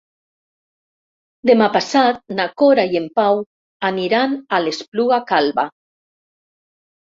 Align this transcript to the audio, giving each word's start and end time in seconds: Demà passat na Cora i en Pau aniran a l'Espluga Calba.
Demà 1.49 1.67
passat 1.75 2.17
na 2.39 2.47
Cora 2.61 2.85
i 2.93 2.97
en 3.01 3.05
Pau 3.19 3.43
aniran 3.91 4.35
a 4.59 4.63
l'Espluga 4.65 5.21
Calba. 5.35 5.69